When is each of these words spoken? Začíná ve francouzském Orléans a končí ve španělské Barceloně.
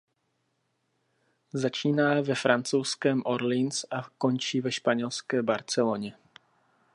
Začíná 1.53 2.21
ve 2.21 2.35
francouzském 2.35 3.21
Orléans 3.25 3.85
a 3.91 4.07
končí 4.17 4.61
ve 4.61 4.71
španělské 4.71 5.43
Barceloně. 5.43 6.15